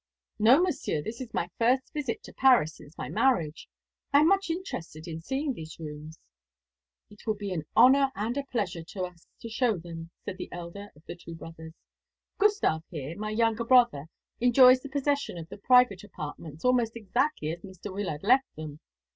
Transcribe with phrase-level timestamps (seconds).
[0.39, 3.69] "No, Monsieur, this is my first visit to Paris since my marriage.
[4.11, 6.17] I am much interested in seeing these rooms."
[7.11, 10.51] "It will be an honour and a pleasure to us to show them," said the
[10.51, 11.75] elder of the two brothers.
[12.39, 14.05] "Gustav there, my younger brother,
[14.39, 17.93] enjoys the possession of the private apartments almost exactly as Mr.
[17.93, 18.79] Wyllard left them.